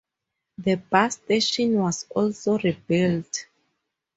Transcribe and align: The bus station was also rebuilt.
The 0.57 0.77
bus 0.77 1.13
station 1.17 1.75
was 1.75 2.07
also 2.09 2.57
rebuilt. 2.57 3.45